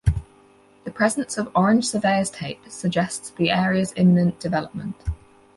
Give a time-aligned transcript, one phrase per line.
[0.83, 4.95] The presence of orange surveyor's tape suggests the area's imminent development.